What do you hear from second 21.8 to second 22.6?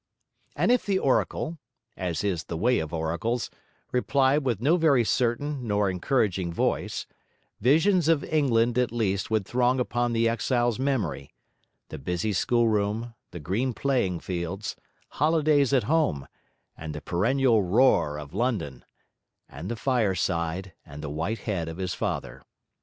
father.